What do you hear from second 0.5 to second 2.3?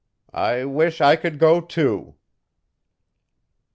wish I could go, too.'